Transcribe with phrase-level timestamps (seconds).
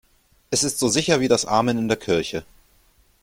[0.49, 2.43] Es ist so sicher wie das Amen in der Kirche.